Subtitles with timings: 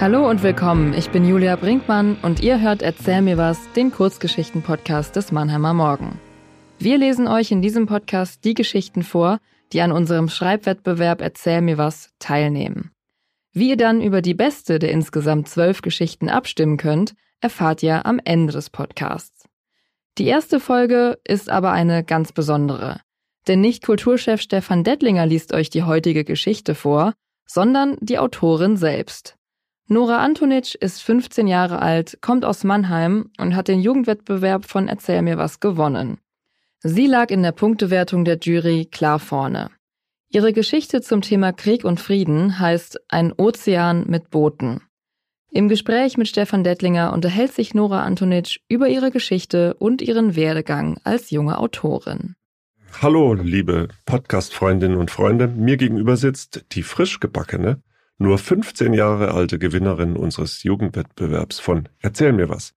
[0.00, 5.14] Hallo und willkommen, ich bin Julia Brinkmann und ihr hört Erzähl mir was, den Kurzgeschichten-Podcast
[5.14, 6.18] des Mannheimer Morgen.
[6.78, 9.40] Wir lesen euch in diesem Podcast die Geschichten vor,
[9.74, 12.92] die an unserem Schreibwettbewerb Erzähl mir was teilnehmen.
[13.52, 17.12] Wie ihr dann über die beste der insgesamt zwölf Geschichten abstimmen könnt,
[17.42, 19.44] erfahrt ihr am Ende des Podcasts.
[20.16, 23.02] Die erste Folge ist aber eine ganz besondere.
[23.48, 27.12] Denn nicht Kulturchef Stefan Dettlinger liest euch die heutige Geschichte vor,
[27.44, 29.36] sondern die Autorin selbst.
[29.92, 35.20] Nora Antonic ist 15 Jahre alt, kommt aus Mannheim und hat den Jugendwettbewerb von Erzähl
[35.20, 36.18] mir was gewonnen.
[36.78, 39.68] Sie lag in der Punktewertung der Jury klar vorne.
[40.28, 44.82] Ihre Geschichte zum Thema Krieg und Frieden heißt Ein Ozean mit Booten.
[45.50, 51.00] Im Gespräch mit Stefan Dettlinger unterhält sich Nora Antonic über ihre Geschichte und ihren Werdegang
[51.02, 52.36] als junge Autorin.
[53.02, 55.48] Hallo, liebe Podcast-Freundinnen und Freunde.
[55.48, 57.82] Mir gegenüber sitzt die frisch gebackene,
[58.20, 62.74] nur 15 Jahre alte Gewinnerin unseres Jugendwettbewerbs von Erzähl mir was.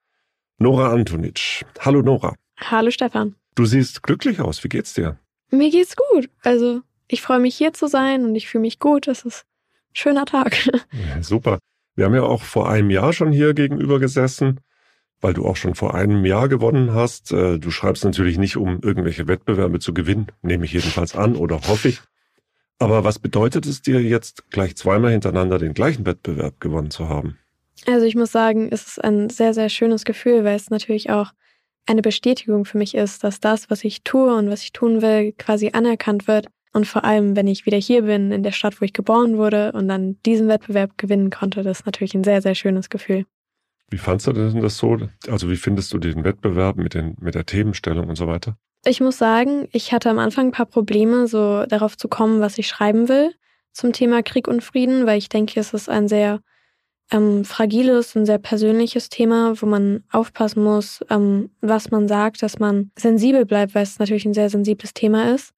[0.57, 1.65] Nora Antonic.
[1.79, 2.35] Hallo, Nora.
[2.57, 3.35] Hallo, Stefan.
[3.55, 4.63] Du siehst glücklich aus.
[4.63, 5.19] Wie geht's dir?
[5.51, 6.29] Mir geht's gut.
[6.43, 9.07] Also, ich freue mich hier zu sein und ich fühle mich gut.
[9.09, 9.43] Es ist
[9.91, 10.57] ein schöner Tag.
[10.93, 11.59] Ja, super.
[11.95, 14.61] Wir haben ja auch vor einem Jahr schon hier gegenüber gesessen,
[15.19, 17.33] weil du auch schon vor einem Jahr gewonnen hast.
[17.33, 21.55] Äh, du schreibst natürlich nicht, um irgendwelche Wettbewerbe zu gewinnen, nehme ich jedenfalls an oder
[21.67, 22.01] hoffe ich.
[22.83, 27.37] Aber was bedeutet es dir jetzt gleich zweimal hintereinander den gleichen Wettbewerb gewonnen zu haben?
[27.87, 31.31] Also ich muss sagen, es ist ein sehr, sehr schönes Gefühl, weil es natürlich auch
[31.85, 35.31] eine Bestätigung für mich ist, dass das, was ich tue und was ich tun will,
[35.31, 36.47] quasi anerkannt wird.
[36.73, 39.71] Und vor allem, wenn ich wieder hier bin, in der Stadt, wo ich geboren wurde
[39.71, 43.25] und dann diesen Wettbewerb gewinnen konnte, das ist natürlich ein sehr, sehr schönes Gefühl.
[43.91, 44.97] Wie fandst du denn das so?
[45.29, 48.57] Also wie findest du den Wettbewerb mit, den, mit der Themenstellung und so weiter?
[48.85, 52.57] Ich muss sagen, ich hatte am Anfang ein paar Probleme, so darauf zu kommen, was
[52.57, 53.33] ich schreiben will
[53.71, 56.41] zum Thema Krieg und Frieden, weil ich denke, es ist ein sehr
[57.11, 62.59] ähm, fragiles und sehr persönliches Thema, wo man aufpassen muss, ähm, was man sagt, dass
[62.59, 65.53] man sensibel bleibt, weil es natürlich ein sehr sensibles Thema ist.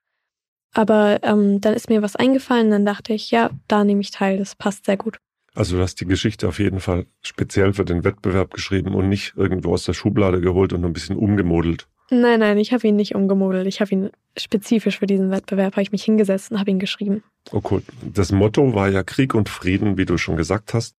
[0.74, 4.38] Aber ähm, dann ist mir was eingefallen, dann dachte ich, ja, da nehme ich teil,
[4.38, 5.18] das passt sehr gut.
[5.54, 9.34] Also du hast die Geschichte auf jeden Fall speziell für den Wettbewerb geschrieben und nicht
[9.38, 11.88] irgendwo aus der Schublade geholt und ein bisschen umgemodelt.
[12.10, 13.66] Nein, nein, ich habe ihn nicht umgemodelt.
[13.68, 17.24] Ich habe ihn spezifisch für diesen Wettbewerb, habe ich mich hingesetzt und habe ihn geschrieben.
[17.52, 17.82] Oh cool.
[18.04, 20.96] Das Motto war ja Krieg und Frieden, wie du schon gesagt hast.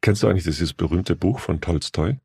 [0.00, 2.18] Kennst du eigentlich dieses berühmte Buch von Tolstoi?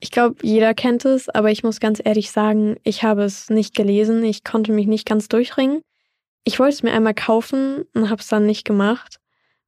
[0.00, 3.74] Ich glaube, jeder kennt es, aber ich muss ganz ehrlich sagen, ich habe es nicht
[3.74, 4.24] gelesen.
[4.24, 5.82] Ich konnte mich nicht ganz durchringen.
[6.44, 9.18] Ich wollte es mir einmal kaufen und habe es dann nicht gemacht,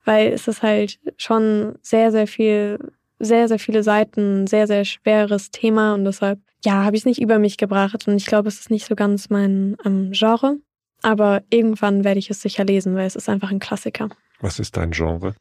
[0.04, 2.78] weil es ist halt schon sehr, sehr viel,
[3.18, 7.20] sehr, sehr viele Seiten, sehr, sehr schweres Thema und deshalb, ja, habe ich es nicht
[7.20, 10.58] über mich gebracht und ich glaube, es ist nicht so ganz mein ähm, Genre.
[11.02, 14.08] Aber irgendwann werde ich es sicher lesen, weil es ist einfach ein Klassiker.
[14.40, 15.34] Was ist dein Genre?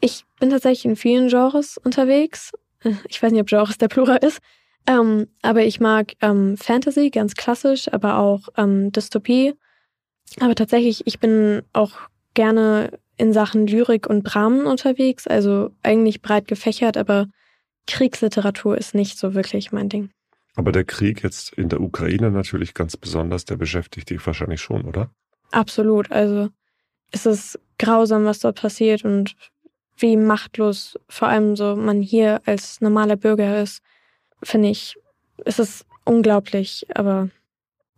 [0.00, 2.52] Ich bin tatsächlich in vielen Genres unterwegs.
[3.08, 4.38] Ich weiß nicht, ob Genres der Plural ist.
[4.86, 9.54] Ähm, aber ich mag ähm, Fantasy, ganz klassisch, aber auch ähm, Dystopie.
[10.40, 11.92] Aber tatsächlich, ich bin auch
[12.34, 15.26] gerne in Sachen Lyrik und Dramen unterwegs.
[15.26, 17.26] Also eigentlich breit gefächert, aber
[17.86, 20.10] Kriegsliteratur ist nicht so wirklich mein Ding.
[20.56, 24.82] Aber der Krieg jetzt in der Ukraine natürlich ganz besonders, der beschäftigt dich wahrscheinlich schon,
[24.82, 25.10] oder?
[25.52, 26.10] Absolut.
[26.10, 26.48] Also
[27.12, 29.34] es ist grausam, was dort passiert und
[29.96, 33.82] wie machtlos vor allem so man hier als normaler Bürger ist,
[34.42, 34.96] finde ich,
[35.44, 37.30] es ist unglaublich, aber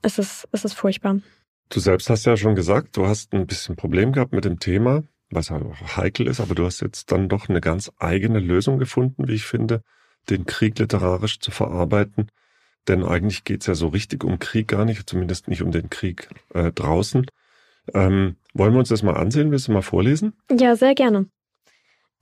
[0.02, 1.20] es ist, es ist furchtbar.
[1.68, 5.04] Du selbst hast ja schon gesagt, du hast ein bisschen Problem gehabt mit dem Thema,
[5.30, 9.28] was auch heikel ist, aber du hast jetzt dann doch eine ganz eigene Lösung gefunden,
[9.28, 9.82] wie ich finde,
[10.28, 12.30] den Krieg literarisch zu verarbeiten.
[12.88, 16.28] Denn eigentlich geht's ja so richtig um Krieg gar nicht, zumindest nicht um den Krieg
[16.54, 17.26] äh, draußen.
[17.94, 19.50] Ähm, wollen wir uns das mal ansehen?
[19.50, 20.34] Willst du mal vorlesen?
[20.50, 21.26] Ja, sehr gerne.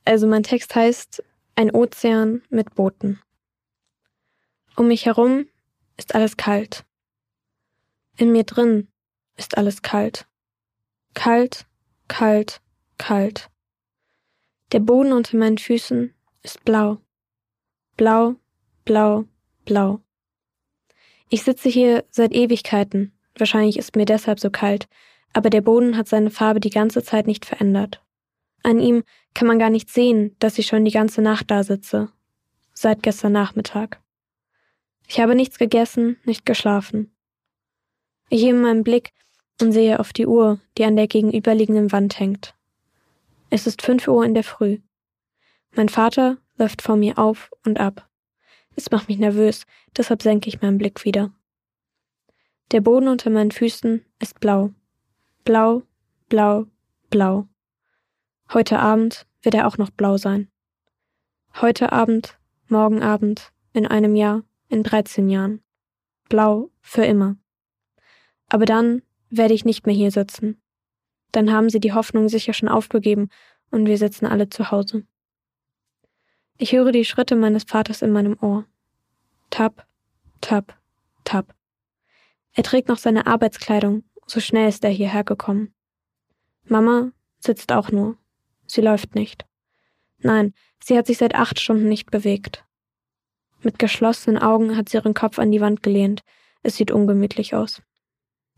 [0.04, 1.22] Also mein Text heißt
[1.54, 3.20] Ein Ozean mit Booten.
[4.76, 5.46] Um mich herum
[5.96, 6.84] ist alles kalt.
[8.16, 8.88] In mir drin
[9.37, 10.26] ist alles kalt.
[11.14, 11.66] Kalt,
[12.08, 12.61] kalt,
[12.99, 13.49] kalt.
[14.73, 16.99] Der Boden unter meinen Füßen ist blau.
[17.97, 18.37] Blau,
[18.85, 19.25] blau,
[19.65, 20.00] blau.
[21.31, 23.12] Ich sitze hier seit Ewigkeiten.
[23.37, 24.89] Wahrscheinlich ist mir deshalb so kalt,
[25.33, 28.03] aber der Boden hat seine Farbe die ganze Zeit nicht verändert.
[28.62, 29.05] An ihm
[29.35, 32.11] kann man gar nicht sehen, dass ich schon die ganze Nacht da sitze.
[32.73, 34.00] Seit gestern Nachmittag.
[35.06, 37.15] Ich habe nichts gegessen, nicht geschlafen.
[38.29, 39.12] Ich hebe meinen Blick
[39.61, 42.55] und sehe auf die Uhr, die an der gegenüberliegenden Wand hängt.
[43.50, 44.79] Es ist fünf Uhr in der Früh.
[45.75, 48.09] Mein Vater läuft vor mir auf und ab.
[48.77, 49.65] Es macht mich nervös,
[49.97, 51.33] deshalb senke ich meinen Blick wieder.
[52.73, 54.71] Der Boden unter meinen Füßen ist blau.
[55.45, 55.83] Blau,
[56.29, 56.67] blau,
[57.09, 57.49] blau.
[58.53, 60.50] Heute Abend wird er auch noch blau sein.
[61.61, 65.62] Heute Abend, morgen Abend, in einem Jahr, in 13 Jahren.
[66.29, 67.37] Blau für immer.
[68.49, 70.61] Aber dann werde ich nicht mehr hier sitzen.
[71.32, 73.28] Dann haben sie die Hoffnung sicher schon aufgegeben
[73.70, 75.04] und wir sitzen alle zu Hause.
[76.56, 78.64] Ich höre die Schritte meines Vaters in meinem Ohr.
[79.50, 79.86] Tap,
[80.40, 80.76] tap,
[81.25, 81.54] tap.
[82.54, 85.72] Er trägt noch seine Arbeitskleidung, so schnell ist er hierher gekommen.
[86.64, 88.16] Mama sitzt auch nur.
[88.66, 89.46] Sie läuft nicht.
[90.19, 90.52] Nein,
[90.82, 92.64] sie hat sich seit acht Stunden nicht bewegt.
[93.62, 96.22] Mit geschlossenen Augen hat sie ihren Kopf an die Wand gelehnt.
[96.62, 97.82] Es sieht ungemütlich aus.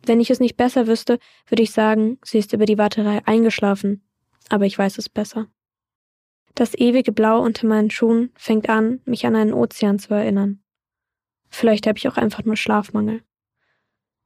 [0.04, 1.18] Wenn ich es nicht besser wüsste,
[1.48, 4.02] würde ich sagen, sie ist über die Warterei eingeschlafen.
[4.48, 5.46] Aber ich weiß es besser.
[6.54, 10.62] Das ewige Blau unter meinen Schuhen fängt an, mich an einen Ozean zu erinnern.
[11.48, 13.22] Vielleicht habe ich auch einfach nur Schlafmangel.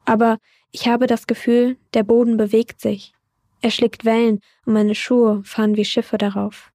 [0.04, 0.38] Aber
[0.70, 3.14] ich habe das Gefühl, der Boden bewegt sich.
[3.60, 6.70] Er schlägt Wellen und meine Schuhe fahren wie Schiffe darauf.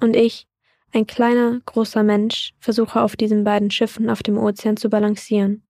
[0.00, 0.48] Und ich,
[0.92, 5.64] ein kleiner, großer Mensch, versuche auf diesen beiden Schiffen auf dem Ozean zu balancieren.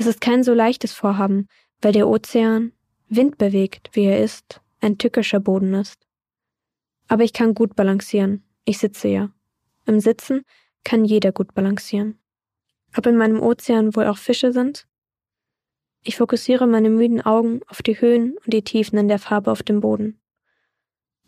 [0.00, 1.46] Es ist kein so leichtes Vorhaben,
[1.82, 2.72] weil der Ozean,
[3.10, 6.06] windbewegt wie er ist, ein tückischer Boden ist.
[7.08, 8.42] Aber ich kann gut balancieren.
[8.64, 9.30] Ich sitze ja.
[9.84, 10.40] Im Sitzen
[10.84, 12.18] kann jeder gut balancieren.
[12.96, 14.86] Ob in meinem Ozean wohl auch Fische sind?
[16.02, 19.62] Ich fokussiere meine müden Augen auf die Höhen und die Tiefen in der Farbe auf
[19.62, 20.18] dem Boden.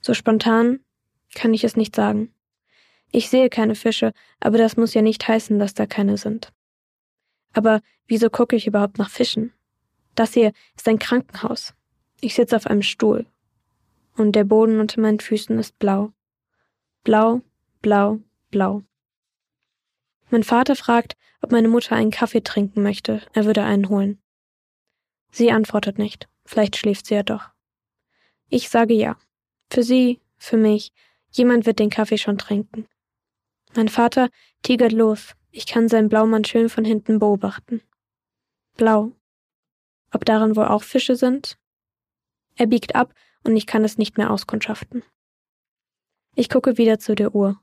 [0.01, 0.81] So spontan
[1.35, 2.33] kann ich es nicht sagen.
[3.11, 6.55] Ich sehe keine Fische, aber das muss ja nicht heißen, dass da keine sind.
[7.53, 9.53] Aber wieso gucke ich überhaupt nach Fischen?
[10.15, 11.75] Das hier ist ein Krankenhaus.
[12.21, 13.27] Ich sitze auf einem Stuhl
[14.17, 16.13] und der Boden unter meinen Füßen ist blau.
[17.05, 17.43] Blau,
[17.81, 18.21] blau,
[18.51, 18.83] blau.
[20.31, 24.23] Mein Vater fragt, ob meine Mutter einen Kaffee trinken möchte, er würde einen holen.
[25.31, 27.51] Sie antwortet nicht, vielleicht schläft sie ja doch.
[28.49, 29.17] Ich sage ja.
[29.71, 30.93] Für sie, für mich,
[31.31, 32.87] jemand wird den Kaffee schon trinken.
[33.75, 34.29] Mein Vater
[34.63, 37.83] tigert los, ich kann seinen Blaumann schön von hinten beobachten.
[38.77, 39.13] Blau.
[40.11, 41.59] Ob darin wohl auch Fische sind?
[42.57, 43.15] Er biegt ab
[43.45, 45.05] und ich kann es nicht mehr auskundschaften.
[46.35, 47.61] Ich gucke wieder zu der Uhr.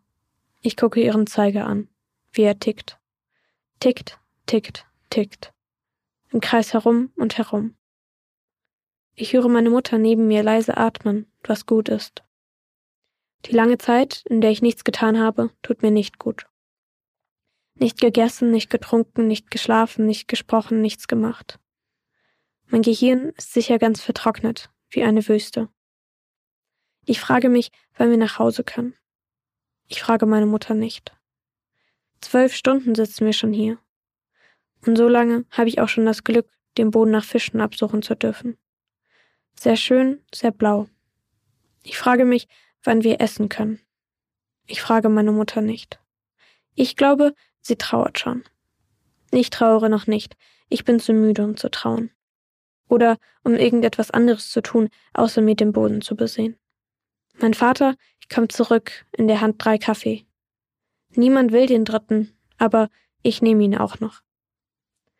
[0.61, 1.89] Ich gucke ihren Zeiger an,
[2.31, 2.99] wie er tickt.
[3.79, 5.51] Tickt, tickt, tickt.
[6.31, 7.75] Im Kreis herum und herum.
[9.15, 12.23] Ich höre meine Mutter neben mir leise atmen, was gut ist.
[13.45, 16.48] Die lange Zeit, in der ich nichts getan habe, tut mir nicht gut.
[17.79, 21.59] Nicht gegessen, nicht getrunken, nicht geschlafen, nicht gesprochen, nichts gemacht.
[22.67, 25.69] Mein Gehirn ist sicher ganz vertrocknet, wie eine Wüste.
[27.05, 28.95] Ich frage mich, wann wir nach Hause können.
[29.87, 31.15] Ich frage meine Mutter nicht.
[32.21, 33.79] Zwölf Stunden sitzen wir schon hier.
[34.85, 38.15] Und so lange habe ich auch schon das Glück, den Boden nach Fischen absuchen zu
[38.15, 38.57] dürfen.
[39.55, 40.87] Sehr schön, sehr blau.
[41.83, 42.47] Ich frage mich,
[42.83, 43.79] wann wir essen können.
[44.67, 45.99] Ich frage meine Mutter nicht.
[46.75, 48.43] Ich glaube, sie trauert schon.
[49.31, 50.35] Ich trauere noch nicht.
[50.69, 52.11] Ich bin zu müde, um zu trauen
[52.89, 56.57] oder um irgendetwas anderes zu tun, außer mir den Boden zu besehen.
[57.39, 57.95] Mein Vater
[58.33, 60.25] kommt zurück, in der Hand drei Kaffee.
[61.15, 62.89] Niemand will den dritten, aber
[63.23, 64.21] ich nehme ihn auch noch.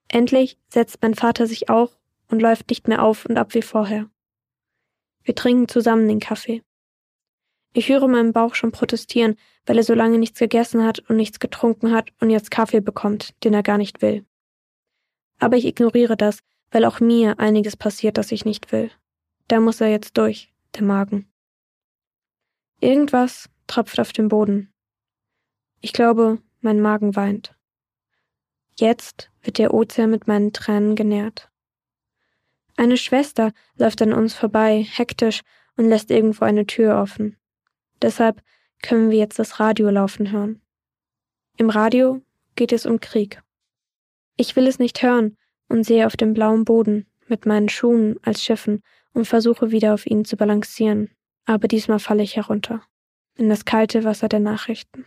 [0.10, 1.92] Endlich setzt mein Vater sich auch
[2.28, 4.10] und läuft nicht mehr auf und ab wie vorher.
[5.24, 6.64] Wir trinken zusammen den Kaffee.
[7.74, 9.36] Ich höre meinen Bauch schon protestieren,
[9.66, 13.36] weil er so lange nichts gegessen hat und nichts getrunken hat und jetzt Kaffee bekommt,
[13.44, 14.26] den er gar nicht will.
[15.38, 16.40] Aber ich ignoriere das,
[16.72, 18.92] weil auch mir einiges passiert, das ich nicht will.
[19.48, 21.32] Da muss er jetzt durch, der Magen.
[22.80, 24.74] Irgendwas tropft auf den Boden.
[25.82, 27.56] Ich glaube, mein Magen weint.
[28.78, 31.50] Jetzt wird der Ozean mit meinen Tränen genährt.
[32.78, 35.42] Eine Schwester läuft an uns vorbei, hektisch,
[35.76, 37.39] und lässt irgendwo eine Tür offen.
[38.02, 38.42] Deshalb
[38.82, 40.62] können wir jetzt das Radio laufen hören.
[41.58, 42.22] Im Radio
[42.56, 43.42] geht es um Krieg.
[44.38, 45.38] Ich will es nicht hören,
[45.70, 50.06] und sehe auf dem blauen Boden mit meinen Schuhen als Schiffen und versuche wieder auf
[50.06, 51.12] ihnen zu balancieren,
[51.46, 52.82] aber diesmal falle ich herunter,
[53.36, 55.06] in das kalte Wasser der Nachrichten.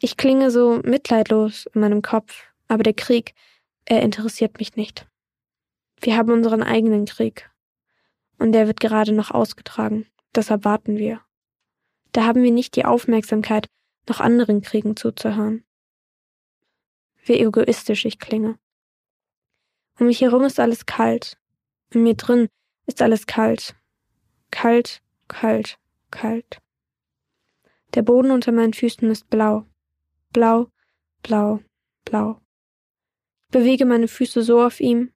[0.00, 3.34] Ich klinge so mitleidlos in meinem Kopf, aber der Krieg,
[3.84, 5.06] er interessiert mich nicht.
[6.00, 7.50] Wir haben unseren eigenen Krieg.
[8.38, 11.20] Und der wird gerade noch ausgetragen, deshalb warten wir.
[12.12, 13.68] Da haben wir nicht die Aufmerksamkeit,
[14.08, 15.64] noch anderen Kriegen zuzuhören.
[17.24, 18.58] Wie egoistisch ich klinge.
[19.98, 21.38] Um mich herum ist alles kalt.
[21.90, 22.48] In mir drin
[22.86, 23.74] ist alles kalt.
[24.50, 25.78] Kalt, kalt,
[26.10, 26.60] kalt.
[27.94, 29.66] Der Boden unter meinen Füßen ist blau.
[30.32, 30.70] Blau,
[31.22, 31.60] blau,
[32.04, 32.40] blau.
[33.46, 35.12] Ich bewege meine Füße so auf ihm,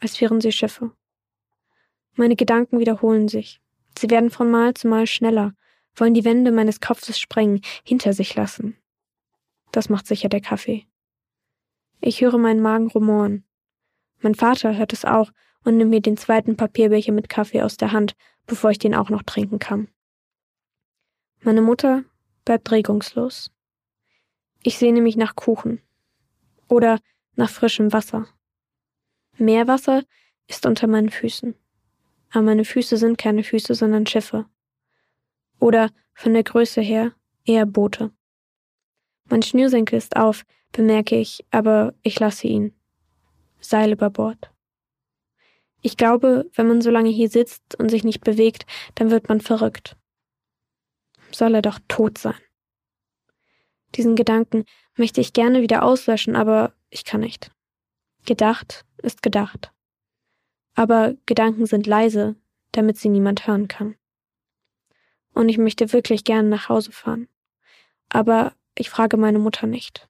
[0.00, 0.92] als wären sie Schiffe.
[2.14, 3.60] Meine Gedanken wiederholen sich.
[3.98, 5.54] Sie werden von Mal zu Mal schneller,
[5.96, 8.76] wollen die Wände meines Kopfes sprengen, hinter sich lassen.
[9.72, 10.86] Das macht sicher der Kaffee.
[12.00, 13.44] Ich höre meinen Magen rumoren.
[14.20, 15.32] Mein Vater hört es auch
[15.64, 18.14] und nimmt mir den zweiten Papierbecher mit Kaffee aus der Hand,
[18.46, 19.88] bevor ich den auch noch trinken kann.
[21.40, 22.04] Meine Mutter
[22.44, 23.50] bleibt regungslos.
[24.62, 25.80] Ich sehne mich nach Kuchen
[26.68, 27.00] oder
[27.34, 28.26] nach frischem Wasser.
[29.36, 30.04] Meerwasser
[30.46, 31.54] ist unter meinen Füßen.
[32.30, 34.46] Aber meine Füße sind keine Füße, sondern Schiffe.
[35.58, 37.12] Oder von der Größe her
[37.44, 38.12] eher Boote.
[39.28, 42.74] Mein Schnürsenkel ist auf, bemerke ich, aber ich lasse ihn.
[43.60, 44.50] Seil über Bord.
[45.82, 49.40] Ich glaube, wenn man so lange hier sitzt und sich nicht bewegt, dann wird man
[49.40, 49.96] verrückt.
[51.32, 52.34] Soll er doch tot sein.
[53.94, 54.64] Diesen Gedanken
[54.96, 57.50] möchte ich gerne wieder auslöschen, aber ich kann nicht.
[58.24, 59.72] Gedacht ist gedacht.
[60.74, 62.36] Aber Gedanken sind leise,
[62.72, 63.96] damit sie niemand hören kann.
[65.36, 67.28] Und ich möchte wirklich gerne nach Hause fahren.
[68.08, 70.08] Aber ich frage meine Mutter nicht.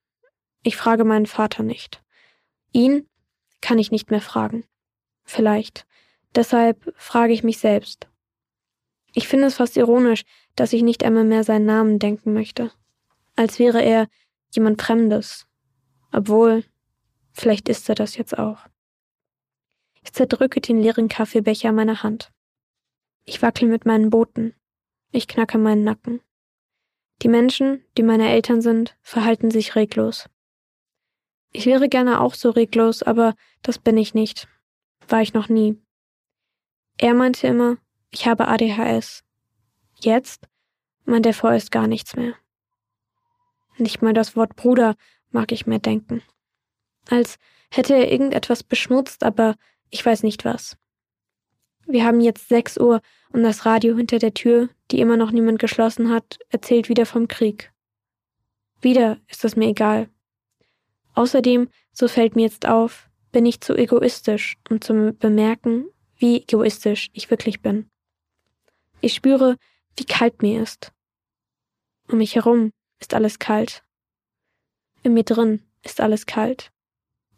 [0.63, 2.01] Ich frage meinen Vater nicht.
[2.73, 3.09] Ihn
[3.61, 4.63] kann ich nicht mehr fragen.
[5.25, 5.85] Vielleicht.
[6.37, 8.07] Deshalb frage ich mich selbst.
[9.15, 10.23] Ich finde es fast ironisch,
[10.55, 12.71] dass ich nicht einmal mehr seinen Namen denken möchte.
[13.35, 14.07] Als wäre er
[14.55, 15.49] jemand Fremdes.
[16.13, 16.63] Obwohl,
[17.33, 18.61] vielleicht ist er das jetzt auch.
[20.05, 22.31] Ich zerdrücke den leeren Kaffeebecher meiner Hand.
[23.25, 24.55] Ich wackel mit meinen Boten.
[25.13, 26.21] Ich knacke meinen Nacken.
[27.23, 30.29] Die Menschen, die meine Eltern sind, verhalten sich reglos.
[31.53, 34.47] Ich wäre gerne auch so reglos, aber das bin ich nicht.
[35.09, 35.81] War ich noch nie.
[36.99, 37.79] Er meinte immer,
[38.11, 39.25] ich habe ADHS.
[40.01, 40.49] Jetzt
[41.05, 42.35] meint er vorerst gar nichts mehr.
[43.79, 44.97] Nicht mal das Wort Bruder
[45.31, 46.23] mag ich mehr denken.
[47.09, 47.39] Als
[47.71, 49.57] hätte er irgendetwas beschmutzt, aber
[49.91, 50.77] ich weiß nicht was.
[51.87, 53.01] Wir haben jetzt sechs Uhr
[53.33, 57.29] und das Radio hinter der Tür, die immer noch niemand geschlossen hat, erzählt wieder vom
[57.29, 57.73] Krieg.
[58.81, 60.09] Wieder ist es mir egal.
[61.15, 67.11] Außerdem, so fällt mir jetzt auf, bin ich zu egoistisch, um zu bemerken, wie egoistisch
[67.13, 67.89] ich wirklich bin.
[69.01, 69.57] Ich spüre,
[69.97, 70.93] wie kalt mir ist.
[72.09, 73.85] Um mich herum ist alles kalt.
[75.03, 76.73] In mir drin ist alles kalt.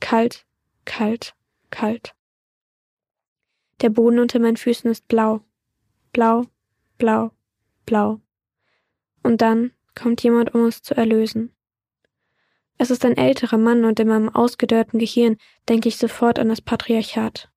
[0.00, 0.46] Kalt,
[0.84, 1.34] kalt,
[1.70, 2.14] kalt.
[3.80, 5.40] Der Boden unter meinen Füßen ist blau.
[6.12, 6.46] Blau,
[6.98, 7.30] blau,
[7.86, 8.20] blau.
[9.22, 11.54] Und dann kommt jemand, um uns zu erlösen.
[12.76, 15.36] Es ist ein älterer Mann und in meinem ausgedörrten Gehirn
[15.68, 17.50] denke ich sofort an das Patriarchat.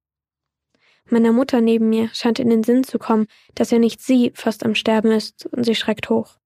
[1.06, 4.66] Meiner Mutter neben mir scheint in den Sinn zu kommen, dass ja nicht sie fast
[4.66, 6.40] am Sterben ist und sie schreckt hoch.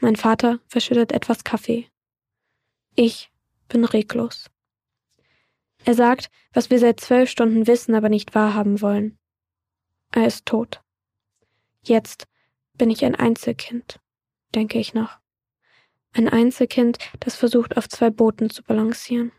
[0.00, 1.88] Mein Vater verschüttet etwas Kaffee.
[2.94, 3.30] Ich
[3.68, 4.46] bin reglos.
[5.84, 9.18] Er sagt, was wir seit zwölf Stunden wissen, aber nicht wahrhaben wollen.
[10.12, 10.82] Er ist tot.
[11.82, 12.26] Jetzt
[12.74, 14.00] bin ich ein Einzelkind,
[14.54, 15.18] denke ich noch.
[16.12, 19.32] Ein Einzelkind, das versucht, auf zwei Booten zu balancieren.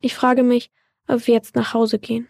[0.00, 0.70] Ich frage mich,
[1.06, 2.28] ob wir jetzt nach Hause gehen.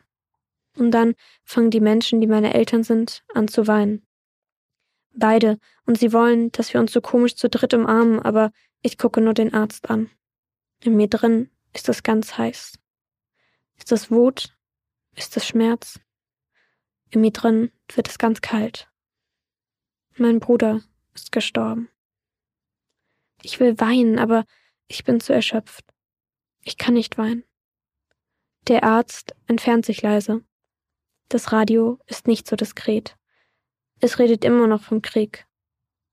[0.76, 1.14] Und dann
[1.44, 4.06] fangen die Menschen, die meine Eltern sind, an zu weinen.
[5.14, 8.52] Beide, und sie wollen, dass wir uns so komisch zu dritt umarmen, aber
[8.82, 10.10] ich gucke nur den Arzt an.
[10.80, 12.78] In mir drin ist es ganz heiß.
[13.76, 14.56] Ist es Wut?
[15.14, 16.00] Ist es Schmerz?
[17.10, 18.90] In mir drin wird es ganz kalt.
[20.16, 20.80] Mein Bruder
[21.14, 21.90] ist gestorben.
[23.42, 24.46] Ich will weinen, aber
[24.88, 25.84] ich bin zu erschöpft.
[26.62, 27.44] Ich kann nicht weinen.
[28.68, 30.42] Der Arzt entfernt sich leise.
[31.28, 33.18] Das Radio ist nicht so diskret.
[34.00, 35.46] Es redet immer noch vom Krieg.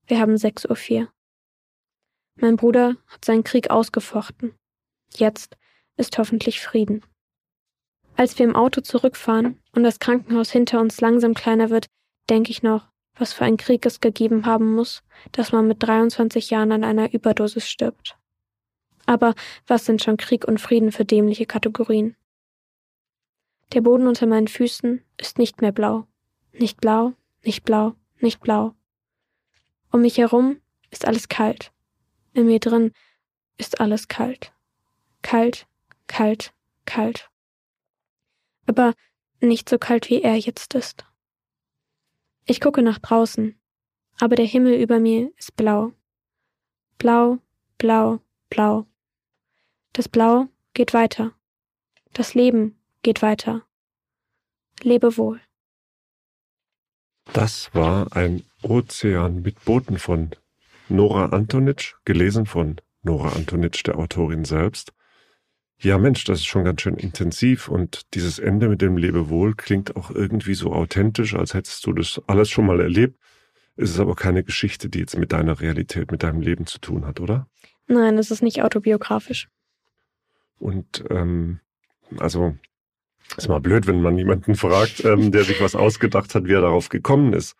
[0.07, 1.13] Wir haben 6.04 Uhr.
[2.35, 4.59] Mein Bruder hat seinen Krieg ausgefochten.
[5.17, 5.57] Jetzt
[5.97, 7.03] ist hoffentlich Frieden.
[8.15, 11.87] Als wir im Auto zurückfahren und das Krankenhaus hinter uns langsam kleiner wird,
[12.29, 16.49] denke ich noch, was für ein Krieg es gegeben haben muss, dass man mit 23
[16.49, 18.17] Jahren an einer Überdosis stirbt.
[19.05, 19.35] Aber
[19.67, 22.15] was sind schon Krieg und Frieden für dämliche Kategorien?
[23.73, 26.07] Der Boden unter meinen Füßen ist nicht mehr blau.
[26.53, 28.73] Nicht blau, nicht blau, nicht blau.
[29.91, 31.71] Um mich herum ist alles kalt.
[32.33, 32.93] In mir drin
[33.57, 34.52] ist alles kalt.
[35.23, 35.65] Kalt,
[36.05, 36.53] kalt,
[36.85, 37.31] kalt.
[38.67, 38.93] Aber
[39.41, 41.05] nicht so kalt, wie er jetzt ist.
[42.45, 43.59] Ich gucke nach draußen,
[44.19, 45.93] aber der Himmel über mir ist blau.
[46.99, 47.39] Blau,
[47.79, 48.85] blau, blau.
[49.93, 51.33] Das Blau geht weiter.
[52.13, 53.63] Das Leben geht weiter.
[54.81, 55.39] Lebe wohl.
[57.31, 60.31] Das war ein Ozean mit Booten von
[60.89, 64.93] Nora Antonitsch, gelesen von Nora Antonitsch, der Autorin selbst.
[65.83, 69.97] Ja, Mensch, das ist schon ganz schön intensiv und dieses Ende mit dem Lebewohl klingt
[69.97, 73.19] auch irgendwie so authentisch, als hättest du das alles schon mal erlebt.
[73.75, 77.05] Es ist aber keine Geschichte, die jetzt mit deiner Realität, mit deinem Leben zu tun
[77.05, 77.47] hat, oder?
[77.87, 79.49] Nein, es ist nicht autobiografisch.
[80.57, 81.59] Und ähm,
[82.17, 82.55] also
[83.35, 86.61] ist mal blöd, wenn man jemanden fragt, ähm, der sich was ausgedacht hat, wie er
[86.61, 87.57] darauf gekommen ist.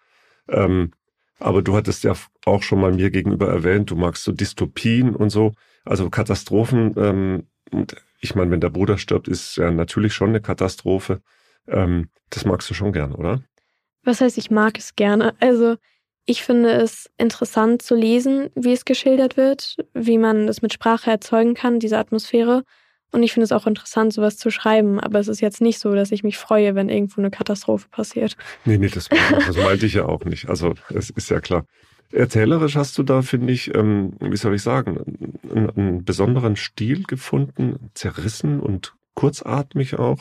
[0.48, 0.92] Ähm,
[1.40, 2.14] aber du hattest ja
[2.46, 5.52] auch schon mal mir gegenüber erwähnt, du magst so Dystopien und so,
[5.84, 6.94] also Katastrophen.
[6.96, 11.22] Ähm, und ich meine, wenn der Bruder stirbt, ist ja natürlich schon eine Katastrophe.
[11.68, 13.42] Ähm, das magst du schon gern, oder?
[14.04, 15.34] Was heißt, ich mag es gerne?
[15.42, 15.76] Also
[16.26, 21.12] ich finde es interessant zu lesen, wie es geschildert wird, wie man es mit Sprache
[21.12, 22.64] erzeugen kann, diese Atmosphäre.
[23.12, 25.02] Und ich finde es auch interessant, sowas zu schreiben.
[25.02, 28.38] Aber es ist jetzt nicht so, dass ich mich freue, wenn irgendwo eine Katastrophe passiert.
[28.64, 30.48] Nee, nee, das, das meinte ich ja auch nicht.
[30.48, 31.66] Also es ist ja klar.
[32.14, 35.00] Erzählerisch hast du da, finde ich, ähm, wie soll ich sagen,
[35.50, 40.20] einen, einen, besonderen Stil gefunden, zerrissen und kurzatmig auch.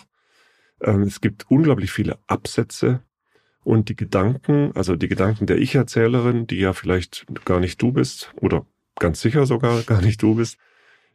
[0.81, 3.03] Ähm, es gibt unglaublich viele Absätze,
[3.65, 8.33] und die Gedanken, also die Gedanken der Ich-Erzählerin, die ja vielleicht gar nicht du bist
[8.41, 8.67] oder
[8.99, 10.59] ganz sicher sogar gar nicht du bist,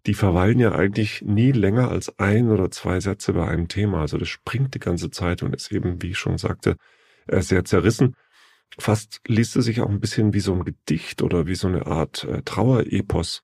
[0.05, 4.01] die verweilen ja eigentlich nie länger als ein oder zwei Sätze bei einem Thema.
[4.01, 6.77] Also das springt die ganze Zeit und ist eben, wie ich schon sagte,
[7.27, 8.15] äh, sehr zerrissen.
[8.79, 11.87] Fast liest es sich auch ein bisschen wie so ein Gedicht oder wie so eine
[11.87, 13.43] Art äh, Trauerepos.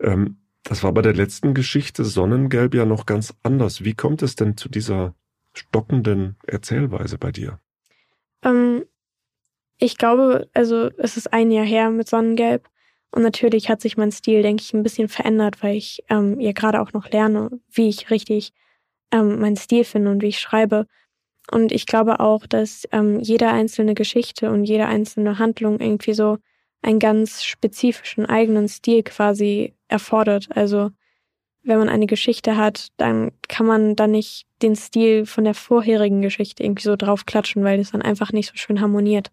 [0.00, 3.84] Ähm, das war bei der letzten Geschichte Sonnengelb ja noch ganz anders.
[3.84, 5.14] Wie kommt es denn zu dieser
[5.52, 7.60] stockenden Erzählweise bei dir?
[8.42, 8.84] Ähm,
[9.78, 12.68] ich glaube, also es ist ein Jahr her mit Sonnengelb.
[13.10, 16.52] Und natürlich hat sich mein Stil, denke ich, ein bisschen verändert, weil ich ähm, ja
[16.52, 18.52] gerade auch noch lerne, wie ich richtig
[19.12, 20.86] ähm, meinen Stil finde und wie ich schreibe.
[21.50, 26.38] Und ich glaube auch, dass ähm, jede einzelne Geschichte und jede einzelne Handlung irgendwie so
[26.82, 30.48] einen ganz spezifischen eigenen Stil quasi erfordert.
[30.54, 30.90] Also
[31.62, 36.20] wenn man eine Geschichte hat, dann kann man da nicht den Stil von der vorherigen
[36.20, 39.30] Geschichte irgendwie so draufklatschen, weil das dann einfach nicht so schön harmoniert.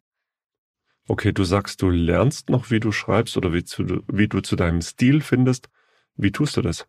[1.07, 4.55] Okay, du sagst, du lernst noch, wie du schreibst oder wie, zu, wie du zu
[4.55, 5.69] deinem Stil findest.
[6.15, 6.87] Wie tust du das?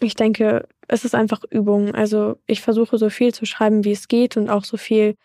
[0.00, 1.94] Ich denke, es ist einfach Übung.
[1.94, 5.16] Also ich versuche so viel zu schreiben, wie es geht und auch so viel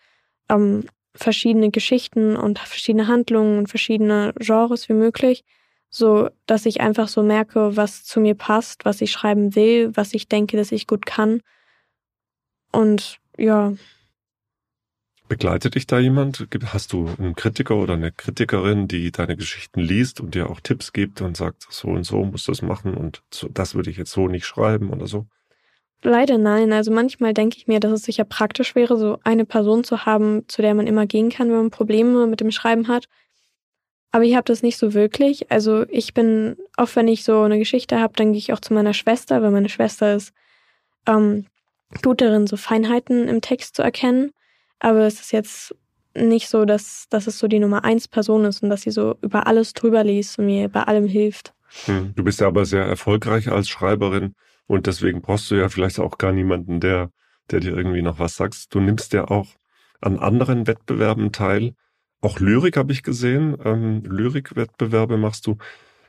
[0.48, 0.84] ähm,
[1.14, 5.44] verschiedene Geschichten und verschiedene Handlungen und verschiedene Genres wie möglich
[5.96, 10.12] so dass ich einfach so merke, was zu mir passt, was ich schreiben will, was
[10.14, 11.40] ich denke, dass ich gut kann.
[12.72, 13.72] Und ja.
[15.28, 16.46] Begleitet dich da jemand?
[16.66, 20.92] Hast du einen Kritiker oder eine Kritikerin, die deine Geschichten liest und dir auch Tipps
[20.92, 23.96] gibt und sagt, so und so musst du es machen und so, das würde ich
[23.96, 25.26] jetzt so nicht schreiben oder so?
[26.02, 26.72] Leider nein.
[26.72, 30.44] Also manchmal denke ich mir, dass es sicher praktisch wäre, so eine Person zu haben,
[30.46, 33.06] zu der man immer gehen kann, wenn man Probleme mit dem Schreiben hat.
[34.12, 35.50] Aber ich habe das nicht so wirklich.
[35.50, 38.72] Also ich bin, oft wenn ich so eine Geschichte habe, dann gehe ich auch zu
[38.72, 40.32] meiner Schwester, weil meine Schwester ist
[41.06, 41.46] ähm,
[42.02, 44.32] gut darin, so Feinheiten im Text zu erkennen.
[44.78, 45.74] Aber es ist jetzt
[46.14, 49.16] nicht so, dass, dass es so die Nummer eins Person ist und dass sie so
[49.22, 51.54] über alles drüber liest und mir bei allem hilft.
[51.84, 52.14] Hm.
[52.14, 54.34] Du bist ja aber sehr erfolgreich als Schreiberin
[54.66, 57.10] und deswegen brauchst du ja vielleicht auch gar niemanden, der,
[57.50, 58.74] der dir irgendwie noch was sagt.
[58.74, 59.48] Du nimmst ja auch
[60.00, 61.74] an anderen Wettbewerben teil.
[62.20, 63.56] Auch Lyrik habe ich gesehen.
[63.64, 65.56] Ähm, Lyrikwettbewerbe machst du.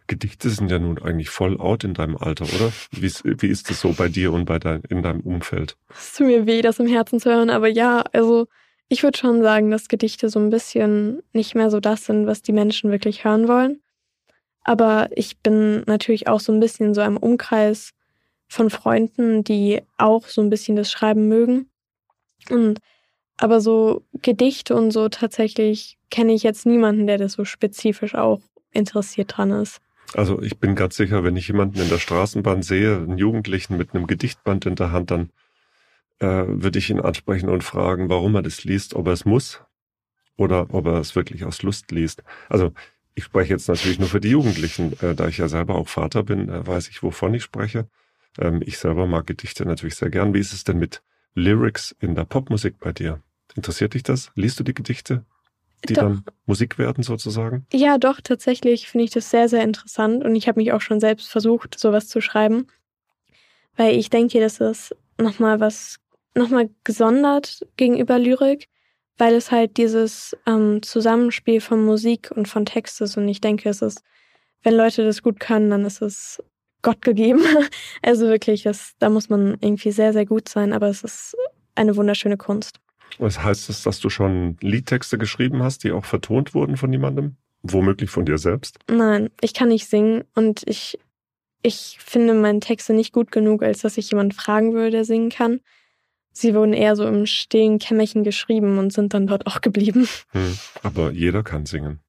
[0.07, 2.71] Gedichte sind ja nun eigentlich voll out in deinem Alter, oder?
[2.91, 5.77] Wie ist, wie ist das so bei dir und bei dein, in deinem Umfeld?
[5.89, 8.47] Es tut mir weh, das im Herzen zu hören, aber ja, also
[8.89, 12.41] ich würde schon sagen, dass Gedichte so ein bisschen nicht mehr so das sind, was
[12.41, 13.81] die Menschen wirklich hören wollen.
[14.63, 17.93] Aber ich bin natürlich auch so ein bisschen so im Umkreis
[18.47, 21.69] von Freunden, die auch so ein bisschen das Schreiben mögen.
[22.49, 22.79] Und
[23.37, 28.41] aber so Gedichte und so tatsächlich kenne ich jetzt niemanden, der das so spezifisch auch
[28.71, 29.79] interessiert dran ist.
[30.13, 33.93] Also ich bin ganz sicher, wenn ich jemanden in der Straßenbahn sehe, einen Jugendlichen mit
[33.93, 35.29] einem Gedichtband in der Hand, dann
[36.19, 39.61] äh, würde ich ihn ansprechen und fragen, warum er das liest, ob er es muss
[40.37, 42.23] oder ob er es wirklich aus Lust liest.
[42.49, 42.73] Also
[43.15, 46.23] ich spreche jetzt natürlich nur für die Jugendlichen, äh, da ich ja selber auch Vater
[46.23, 47.87] bin, äh, weiß ich, wovon ich spreche.
[48.39, 50.33] Ähm, ich selber mag Gedichte natürlich sehr gern.
[50.33, 51.01] Wie ist es denn mit
[51.33, 53.21] Lyrics in der Popmusik bei dir?
[53.55, 54.31] Interessiert dich das?
[54.35, 55.25] Liest du die Gedichte,
[55.87, 56.03] die doch.
[56.03, 57.65] dann Musik werden sozusagen?
[57.71, 60.99] Ja, doch, tatsächlich finde ich das sehr, sehr interessant und ich habe mich auch schon
[60.99, 62.67] selbst versucht, sowas zu schreiben,
[63.75, 65.97] weil ich denke, das ist nochmal was,
[66.35, 68.67] nochmal gesondert gegenüber Lyrik,
[69.17, 73.69] weil es halt dieses ähm, Zusammenspiel von Musik und von Text ist und ich denke,
[73.69, 74.03] es ist,
[74.63, 76.41] wenn Leute das gut können, dann ist es
[76.81, 77.41] Gott gegeben.
[78.01, 81.35] Also wirklich, das, da muss man irgendwie sehr, sehr gut sein, aber es ist
[81.75, 82.79] eine wunderschöne Kunst.
[83.19, 87.37] Was heißt das, dass du schon Liedtexte geschrieben hast, die auch vertont wurden von jemandem?
[87.63, 88.77] Womöglich von dir selbst?
[88.89, 90.99] Nein, ich kann nicht singen und ich,
[91.63, 95.29] ich finde meine Texte nicht gut genug, als dass ich jemanden fragen würde, der singen
[95.29, 95.61] kann.
[96.31, 100.07] Sie wurden eher so im stillen Kämmerchen geschrieben und sind dann dort auch geblieben.
[100.29, 101.99] Hm, aber jeder kann singen.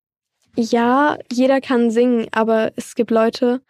[0.54, 3.62] Ja, jeder kann singen, aber es gibt Leute,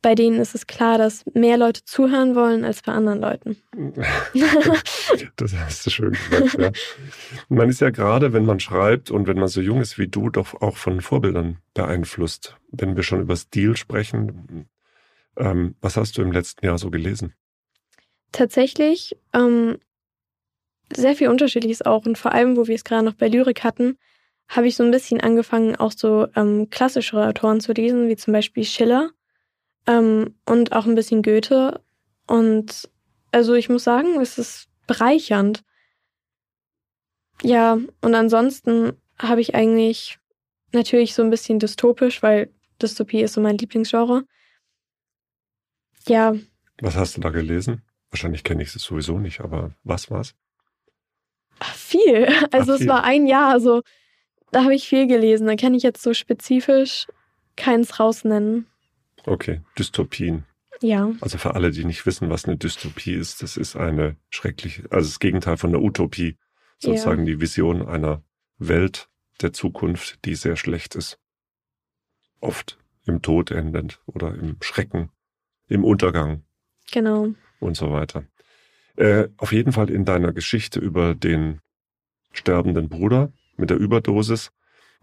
[0.00, 3.56] bei denen ist es klar, dass mehr Leute zuhören wollen als bei anderen Leuten.
[5.36, 6.70] das hast du schön gesagt, ja.
[7.48, 10.30] Man ist ja gerade, wenn man schreibt und wenn man so jung ist wie du,
[10.30, 12.56] doch auch von Vorbildern beeinflusst.
[12.70, 14.68] Wenn wir schon über Stil sprechen,
[15.36, 17.34] ähm, was hast du im letzten Jahr so gelesen?
[18.30, 19.78] Tatsächlich ähm,
[20.92, 23.98] sehr viel Unterschiedliches auch und vor allem, wo wir es gerade noch bei Lyrik hatten,
[24.48, 28.32] habe ich so ein bisschen angefangen, auch so ähm, klassischere Autoren zu lesen, wie zum
[28.32, 29.10] Beispiel Schiller
[29.86, 31.80] ähm, und auch ein bisschen Goethe.
[32.26, 32.88] Und
[33.32, 35.64] also ich muss sagen, es ist bereichernd.
[37.42, 40.18] Ja, und ansonsten habe ich eigentlich
[40.72, 44.24] natürlich so ein bisschen dystopisch, weil Dystopie ist so mein Lieblingsgenre.
[46.06, 46.34] Ja.
[46.80, 47.82] Was hast du da gelesen?
[48.10, 50.34] Wahrscheinlich kenne ich es sowieso nicht, aber was war's?
[51.74, 52.26] Viel.
[52.52, 52.86] Also Ach, viel.
[52.86, 53.82] es war ein Jahr, also
[54.50, 55.46] da habe ich viel gelesen.
[55.46, 57.06] Da kann ich jetzt so spezifisch
[57.56, 58.66] keins rausnennen.
[59.28, 60.44] Okay, Dystopien.
[60.80, 61.12] Ja.
[61.20, 65.08] Also für alle, die nicht wissen, was eine Dystopie ist, das ist eine schreckliche, also
[65.08, 66.38] das Gegenteil von der Utopie,
[66.78, 67.34] sozusagen ja.
[67.34, 68.22] die Vision einer
[68.58, 69.10] Welt
[69.42, 71.18] der Zukunft, die sehr schlecht ist.
[72.40, 75.10] Oft im Tod endend oder im Schrecken,
[75.66, 76.44] im Untergang.
[76.90, 77.28] Genau.
[77.60, 78.24] Und so weiter.
[78.96, 81.60] Äh, auf jeden Fall in deiner Geschichte über den
[82.32, 84.52] sterbenden Bruder mit der Überdosis,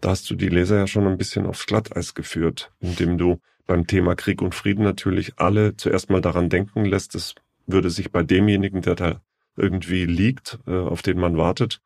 [0.00, 3.86] da hast du die Leser ja schon ein bisschen aufs Glatteis geführt, indem du beim
[3.86, 7.34] Thema Krieg und Frieden natürlich alle zuerst mal daran denken lässt, es
[7.66, 9.20] würde sich bei demjenigen, der da
[9.56, 11.80] irgendwie liegt, äh, auf den man wartet,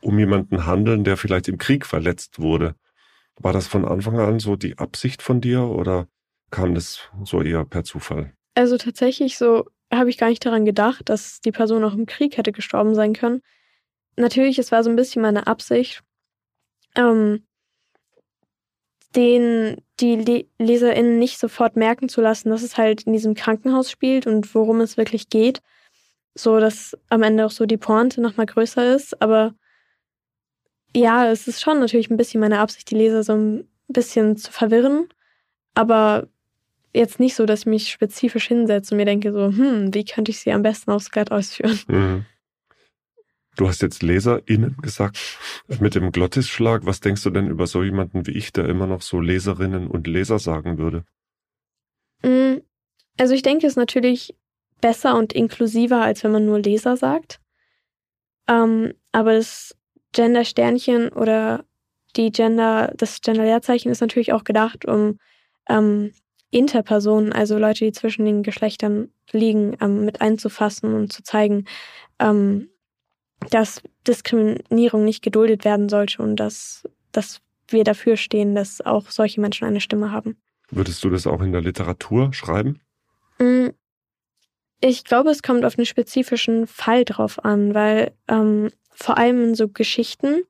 [0.00, 2.74] um jemanden handeln, der vielleicht im Krieg verletzt wurde.
[3.36, 6.08] War das von Anfang an so die Absicht von dir oder
[6.50, 8.32] kam das so eher per Zufall?
[8.54, 12.36] Also tatsächlich so habe ich gar nicht daran gedacht, dass die Person auch im Krieg
[12.36, 13.42] hätte gestorben sein können.
[14.16, 16.02] Natürlich, es war so ein bisschen meine Absicht,
[16.94, 17.46] ähm,
[19.16, 23.90] den die Le LeserInnen nicht sofort merken zu lassen, dass es halt in diesem Krankenhaus
[23.90, 25.62] spielt und worum es wirklich geht.
[26.34, 29.20] So, dass am Ende auch so die Pointe nochmal größer ist.
[29.22, 29.54] Aber
[30.94, 34.50] ja, es ist schon natürlich ein bisschen meine Absicht, die Leser so ein bisschen zu
[34.50, 35.08] verwirren.
[35.74, 36.28] Aber
[36.92, 40.30] jetzt nicht so, dass ich mich spezifisch hinsetze und mir denke so, hm, wie könnte
[40.30, 41.78] ich sie am besten aufs Glatt ausführen?
[41.88, 42.26] Mhm.
[43.56, 45.18] Du hast jetzt LeserInnen gesagt.
[45.80, 49.02] Mit dem Glottisschlag, was denkst du denn über so jemanden wie ich, der immer noch
[49.02, 51.04] so Leserinnen und Leser sagen würde?
[52.22, 52.60] Mm,
[53.18, 54.34] also ich denke, es ist natürlich
[54.80, 57.40] besser und inklusiver, als wenn man nur Leser sagt.
[58.48, 59.76] Ähm, aber das
[60.12, 61.64] Gender-Sternchen oder
[62.16, 65.18] die Gender, das Gender-Leerzeichen ist natürlich auch gedacht, um
[65.68, 66.12] ähm,
[66.50, 71.64] Interpersonen, also Leute, die zwischen den Geschlechtern liegen, ähm, mit einzufassen und zu zeigen,
[72.20, 72.68] ähm,
[73.50, 79.40] dass Diskriminierung nicht geduldet werden sollte und dass, dass wir dafür stehen, dass auch solche
[79.40, 80.36] Menschen eine Stimme haben.
[80.70, 82.80] Würdest du das auch in der Literatur schreiben?
[83.38, 83.68] Mm,
[84.80, 89.54] ich glaube, es kommt auf einen spezifischen Fall drauf an, weil ähm, vor allem in
[89.54, 90.42] so Geschichten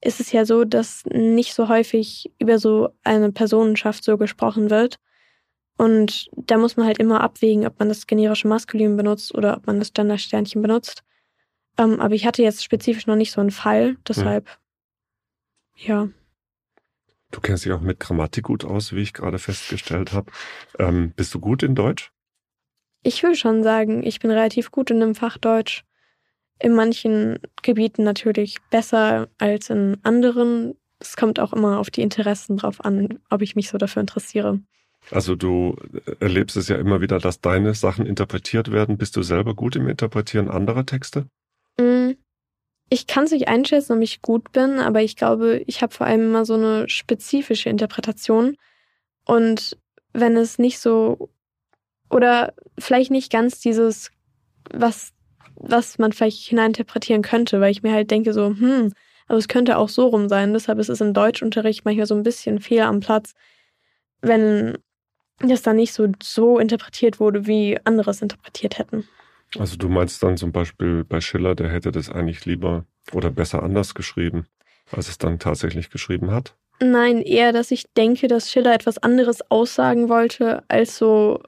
[0.00, 4.98] ist es ja so, dass nicht so häufig über so eine Personenschaft so gesprochen wird.
[5.76, 9.66] Und da muss man halt immer abwägen, ob man das generische Maskulin benutzt oder ob
[9.66, 11.02] man das Gender-Sternchen benutzt.
[11.78, 14.48] Ähm, aber ich hatte jetzt spezifisch noch nicht so einen Fall, deshalb,
[15.76, 16.02] ja.
[16.02, 16.08] ja.
[17.30, 20.32] Du kennst dich auch mit Grammatik gut aus, wie ich gerade festgestellt habe.
[20.78, 22.10] Ähm, bist du gut in Deutsch?
[23.02, 25.84] Ich würde schon sagen, ich bin relativ gut in dem Fach Deutsch.
[26.58, 30.74] In manchen Gebieten natürlich besser als in anderen.
[30.98, 34.60] Es kommt auch immer auf die Interessen drauf an, ob ich mich so dafür interessiere.
[35.10, 35.76] Also du
[36.18, 38.98] erlebst es ja immer wieder, dass deine Sachen interpretiert werden.
[38.98, 41.28] Bist du selber gut im Interpretieren anderer Texte?
[42.90, 46.06] Ich kann es nicht einschätzen, ob ich gut bin, aber ich glaube, ich habe vor
[46.06, 48.56] allem immer so eine spezifische Interpretation.
[49.24, 49.76] Und
[50.12, 51.30] wenn es nicht so
[52.10, 54.10] oder vielleicht nicht ganz dieses,
[54.72, 55.12] was,
[55.56, 58.92] was man vielleicht hineininterpretieren könnte, weil ich mir halt denke so, hm,
[59.26, 60.54] aber es könnte auch so rum sein.
[60.54, 63.34] Deshalb ist es im Deutschunterricht manchmal so ein bisschen fehl am Platz,
[64.22, 64.78] wenn
[65.40, 69.06] das dann nicht so, so interpretiert wurde, wie andere es interpretiert hätten.
[69.56, 73.62] Also du meinst dann zum Beispiel bei Schiller, der hätte das eigentlich lieber oder besser
[73.62, 74.46] anders geschrieben,
[74.90, 76.56] als es dann tatsächlich geschrieben hat?
[76.80, 81.42] Nein, eher, dass ich denke, dass Schiller etwas anderes aussagen wollte, als so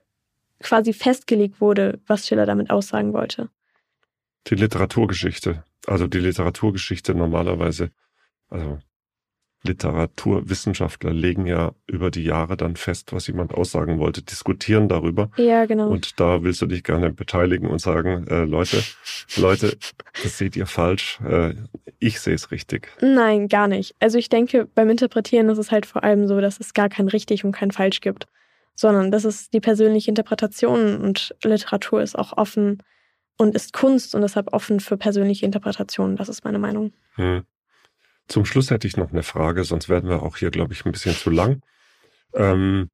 [0.60, 3.48] quasi festgelegt wurde, was Schiller damit aussagen wollte.
[4.48, 7.90] Die Literaturgeschichte, also die Literaturgeschichte normalerweise,
[8.48, 8.78] also
[9.62, 15.30] Literaturwissenschaftler legen ja über die Jahre dann fest, was jemand aussagen wollte, diskutieren darüber.
[15.36, 15.88] Ja, genau.
[15.88, 18.82] Und da willst du dich gerne beteiligen und sagen, äh, Leute,
[19.36, 19.76] Leute,
[20.22, 21.20] das seht ihr falsch.
[21.20, 21.54] Äh,
[21.98, 22.88] ich sehe es richtig.
[23.02, 23.94] Nein, gar nicht.
[24.00, 27.08] Also ich denke, beim Interpretieren ist es halt vor allem so, dass es gar kein
[27.08, 28.28] richtig und kein falsch gibt,
[28.74, 32.82] sondern das ist die persönliche Interpretation und Literatur ist auch offen
[33.36, 36.16] und ist Kunst und deshalb offen für persönliche Interpretationen.
[36.16, 36.92] Das ist meine Meinung.
[37.16, 37.44] Hm.
[38.30, 40.92] Zum Schluss hätte ich noch eine Frage, sonst werden wir auch hier, glaube ich, ein
[40.92, 41.62] bisschen zu lang.
[42.32, 42.88] Ähm,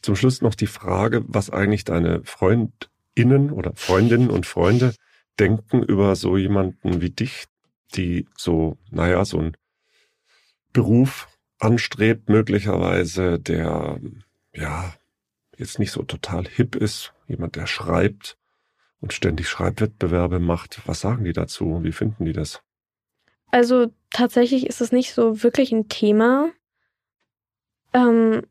[0.00, 4.94] zum Schluss noch die Frage, was eigentlich deine Freundinnen oder Freundinnen und Freunde
[5.38, 7.44] denken über so jemanden wie dich,
[7.94, 9.56] die so, naja, so einen
[10.72, 14.00] Beruf anstrebt, möglicherweise, der,
[14.54, 14.94] ja,
[15.58, 18.38] jetzt nicht so total hip ist, jemand, der schreibt
[19.00, 20.80] und ständig Schreibwettbewerbe macht.
[20.86, 21.80] Was sagen die dazu?
[21.82, 22.62] Wie finden die das?
[23.50, 26.50] Also tatsächlich ist es nicht so wirklich ein Thema.
[27.92, 28.42] Ähm,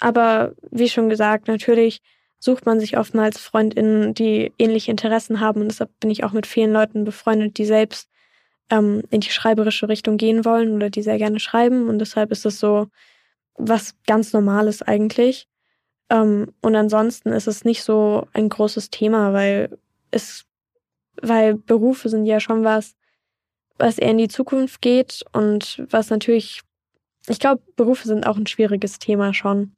[0.00, 2.02] aber wie schon gesagt, natürlich
[2.38, 5.62] sucht man sich oftmals Freundinnen, die ähnliche Interessen haben.
[5.62, 8.10] Und deshalb bin ich auch mit vielen Leuten befreundet, die selbst
[8.70, 11.88] ähm, in die schreiberische Richtung gehen wollen oder die sehr gerne schreiben.
[11.88, 12.88] Und deshalb ist es so
[13.56, 15.48] was ganz Normales eigentlich.
[16.10, 19.78] Ähm, und ansonsten ist es nicht so ein großes Thema, weil
[20.10, 20.44] es,
[21.22, 22.94] weil Berufe sind ja schon was,
[23.78, 26.60] was eher in die Zukunft geht und was natürlich,
[27.26, 29.74] ich glaube, Berufe sind auch ein schwieriges Thema schon.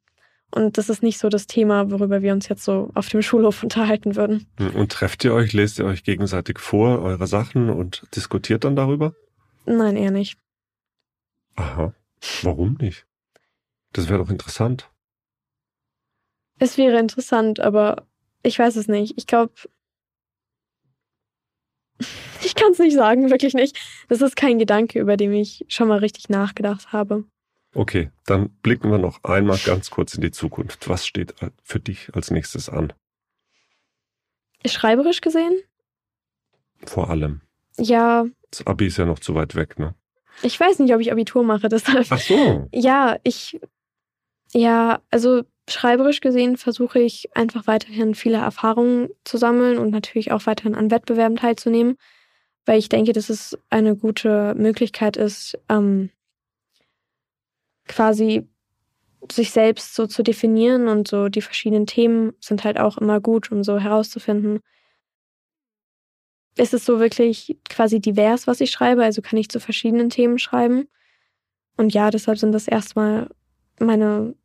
[0.49, 3.63] Und das ist nicht so das Thema, worüber wir uns jetzt so auf dem Schulhof
[3.63, 4.47] unterhalten würden.
[4.75, 9.13] Und trefft ihr euch, lest ihr euch gegenseitig vor, eure Sachen und diskutiert dann darüber?
[9.65, 10.37] Nein, eher nicht.
[11.55, 11.93] Aha.
[12.43, 13.05] Warum nicht?
[13.93, 14.89] Das wäre doch interessant.
[16.59, 18.07] Es wäre interessant, aber
[18.43, 19.15] ich weiß es nicht.
[19.17, 19.53] Ich glaube,
[22.47, 23.77] ich kann es nicht sagen, wirklich nicht.
[24.07, 27.25] Das ist kein Gedanke, über den ich schon mal richtig nachgedacht habe.
[27.73, 30.87] Okay, dann blicken wir noch einmal ganz kurz in die Zukunft.
[30.87, 32.93] Was steht für dich als nächstes an?
[34.65, 35.59] Schreiberisch gesehen?
[36.85, 37.41] Vor allem.
[37.77, 38.25] Ja.
[38.49, 39.93] Das Abi ist ja noch zu weit weg, ne?
[40.41, 42.07] Ich weiß nicht, ob ich Abitur mache, deshalb.
[42.09, 42.67] Ach so.
[42.71, 43.59] Ja, ich.
[44.53, 50.45] Ja, also schreiberisch gesehen versuche ich einfach weiterhin viele Erfahrungen zu sammeln und natürlich auch
[50.45, 51.97] weiterhin an Wettbewerben teilzunehmen,
[52.67, 56.09] weil ich denke, dass es eine gute Möglichkeit ist, ähm,
[57.87, 58.45] quasi
[59.31, 63.51] sich selbst so zu definieren und so die verschiedenen Themen sind halt auch immer gut,
[63.51, 64.59] um so herauszufinden,
[66.57, 70.37] ist es so wirklich quasi divers, was ich schreibe, also kann ich zu verschiedenen Themen
[70.37, 70.87] schreiben.
[71.77, 73.29] Und ja, deshalb sind das erstmal
[73.79, 74.35] meine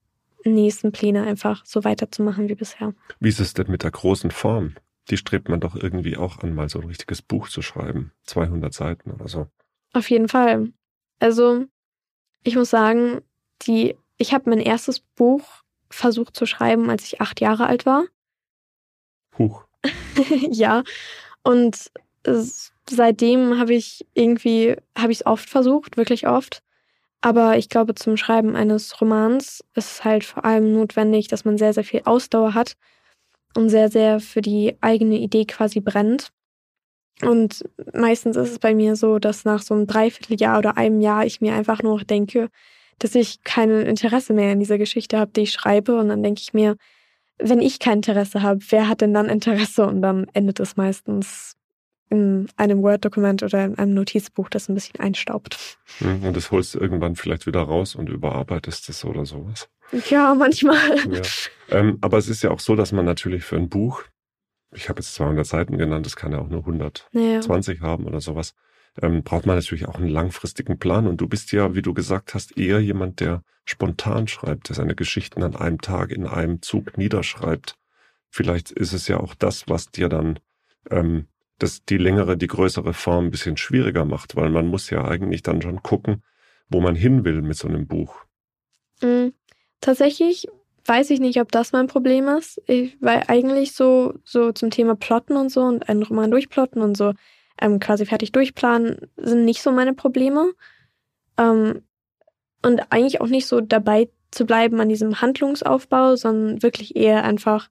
[0.44, 2.94] nächsten Pläne einfach so weiterzumachen wie bisher.
[3.18, 4.74] Wie ist es denn mit der großen Form?
[5.12, 8.12] Die strebt man doch irgendwie auch an, mal so ein richtiges Buch zu schreiben.
[8.25, 9.46] 200 Seiten oder so.
[9.92, 10.72] Auf jeden Fall.
[11.20, 11.66] Also,
[12.44, 13.20] ich muss sagen,
[13.66, 15.42] die, ich habe mein erstes Buch
[15.90, 18.05] versucht zu schreiben, als ich acht Jahre alt war.
[19.37, 19.66] Huch.
[20.51, 20.83] ja.
[21.42, 21.90] Und
[22.88, 26.62] seitdem habe ich irgendwie, habe ich es oft versucht, wirklich oft.
[27.20, 31.59] Aber ich glaube, zum Schreiben eines Romans ist es halt vor allem notwendig, dass man
[31.59, 32.79] sehr, sehr viel Ausdauer hat
[33.55, 36.31] und sehr, sehr für die eigene Idee quasi brennt.
[37.21, 41.25] Und meistens ist es bei mir so, dass nach so einem Dreivierteljahr oder einem Jahr
[41.25, 42.49] ich mir einfach nur denke,
[42.99, 45.99] dass ich kein Interesse mehr in dieser Geschichte habe, die ich schreibe.
[45.99, 46.77] Und dann denke ich mir,
[47.38, 49.87] wenn ich kein Interesse habe, wer hat denn dann Interesse?
[49.87, 51.57] Und dann endet es meistens
[52.11, 55.79] in einem Word-Dokument oder in einem Notizbuch, das ein bisschen einstaubt.
[55.99, 59.69] Hm, und das holst du irgendwann vielleicht wieder raus und überarbeitest es oder sowas.
[60.11, 60.96] Ja, manchmal.
[61.11, 61.22] Ja.
[61.68, 64.02] Ähm, aber es ist ja auch so, dass man natürlich für ein Buch,
[64.74, 67.87] ich habe jetzt 200 Seiten genannt, das kann ja auch nur 120 ja.
[67.87, 68.55] haben oder sowas,
[69.00, 71.07] ähm, braucht man natürlich auch einen langfristigen Plan.
[71.07, 74.94] Und du bist ja, wie du gesagt hast, eher jemand, der spontan schreibt, der seine
[74.94, 77.76] Geschichten an einem Tag in einem Zug niederschreibt.
[78.28, 80.38] Vielleicht ist es ja auch das, was dir dann
[80.90, 81.26] ähm,
[81.59, 85.42] das die längere, die größere Form ein bisschen schwieriger macht, weil man muss ja eigentlich
[85.42, 86.22] dann schon gucken,
[86.68, 88.24] wo man hin will mit so einem Buch.
[89.00, 89.33] Mhm.
[89.83, 90.47] Tatsächlich
[90.87, 94.95] weiß ich nicht, ob das mein Problem ist, ich, weil eigentlich so, so zum Thema
[94.97, 97.12] Plotten und so und einen Roman durchplotten und so
[97.61, 100.53] ähm, quasi fertig durchplanen sind nicht so meine Probleme.
[101.37, 101.83] Ähm,
[102.64, 107.68] und eigentlich auch nicht so dabei zu bleiben an diesem Handlungsaufbau, sondern wirklich eher einfach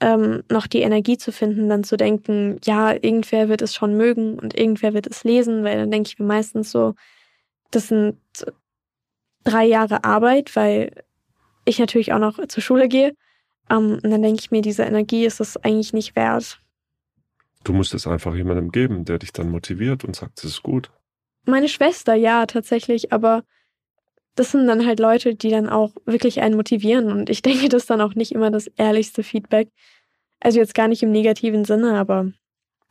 [0.00, 4.38] ähm, noch die Energie zu finden, dann zu denken, ja, irgendwer wird es schon mögen
[4.38, 6.94] und irgendwer wird es lesen, weil dann denke ich mir meistens so,
[7.72, 8.16] das sind
[9.44, 10.92] drei Jahre Arbeit, weil
[11.64, 13.14] ich natürlich auch noch zur Schule gehe.
[13.70, 16.60] Ähm, und dann denke ich mir, diese Energie ist es eigentlich nicht wert.
[17.64, 20.90] Du musst es einfach jemandem geben, der dich dann motiviert und sagt, es ist gut.
[21.44, 23.44] Meine Schwester, ja, tatsächlich, aber
[24.34, 27.10] das sind dann halt Leute, die dann auch wirklich einen motivieren.
[27.12, 29.68] Und ich denke, das ist dann auch nicht immer das ehrlichste Feedback.
[30.40, 32.32] Also jetzt gar nicht im negativen Sinne, aber.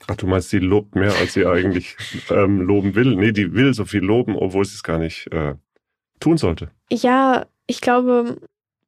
[0.08, 1.96] Ach, du meinst, sie lobt mehr, als sie eigentlich
[2.30, 3.16] ähm, loben will?
[3.16, 5.56] Nee, die will so viel loben, obwohl sie es gar nicht äh,
[6.20, 6.72] tun sollte.
[6.90, 8.38] Ja, ich glaube,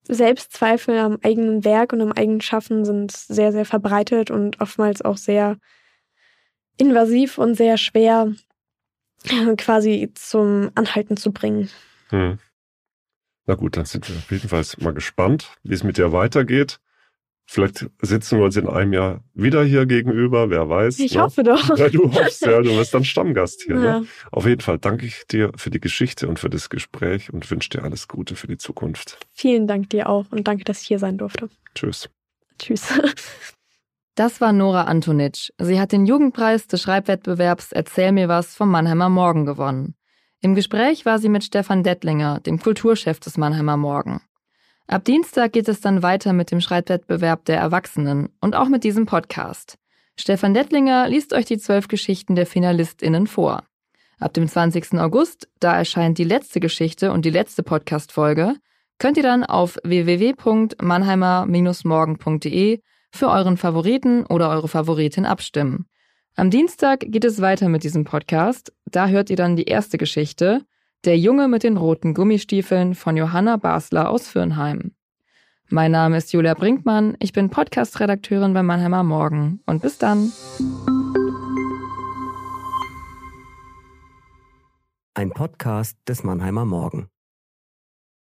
[0.08, 5.18] Selbstzweifel am eigenen Werk und am eigenen Schaffen sind sehr, sehr verbreitet und oftmals auch
[5.18, 5.58] sehr
[6.78, 8.34] invasiv und sehr schwer
[9.58, 11.70] quasi zum Anhalten zu bringen.
[12.10, 12.40] Hm.
[13.46, 16.80] Na gut, dann sind wir auf jeden Fall mal gespannt, wie es mit dir weitergeht.
[17.46, 21.00] Vielleicht sitzen wir uns in einem Jahr wieder hier gegenüber, wer weiß.
[21.00, 21.22] Ich ne?
[21.22, 21.78] hoffe doch.
[21.78, 23.76] Ja, du hoffst, ja, du wirst dann Stammgast hier.
[23.76, 23.86] Ne?
[23.86, 24.00] Ja.
[24.00, 24.08] Ne?
[24.32, 27.70] Auf jeden Fall danke ich dir für die Geschichte und für das Gespräch und wünsche
[27.70, 29.18] dir alles Gute für die Zukunft.
[29.34, 31.50] Vielen Dank dir auch und danke, dass ich hier sein durfte.
[31.76, 32.10] Tschüss.
[32.60, 32.88] Tschüss.
[34.16, 35.50] Das war Nora Antonitsch.
[35.58, 39.96] Sie hat den Jugendpreis des Schreibwettbewerbs Erzähl mir was vom Mannheimer Morgen gewonnen.
[40.40, 44.22] Im Gespräch war sie mit Stefan Dettlinger, dem Kulturchef des Mannheimer Morgen.
[44.88, 49.06] Ab Dienstag geht es dann weiter mit dem Schreibwettbewerb der Erwachsenen und auch mit diesem
[49.06, 49.78] Podcast.
[50.20, 53.64] Stefan Dettlinger liest euch die zwölf Geschichten der FinalistInnen vor.
[54.20, 55.00] Ab dem 20.
[55.00, 58.56] August, da erscheint die letzte Geschichte und die letzte Podcast-Folge,
[59.00, 62.80] könnt ihr dann auf www.mannheimer-morgen.de
[63.12, 65.88] für euren Favoriten oder eure Favoritin abstimmen.
[66.36, 68.74] Am Dienstag geht es weiter mit diesem Podcast.
[68.86, 70.62] Da hört ihr dann die erste Geschichte,
[71.06, 74.94] Der Junge mit den roten Gummistiefeln von Johanna Basler aus Fürnheim.
[75.68, 80.32] Mein Name ist Julia Brinkmann, ich bin Podcast-Redakteurin bei Mannheimer Morgen und bis dann.
[85.14, 87.10] Ein Podcast des Mannheimer Morgen.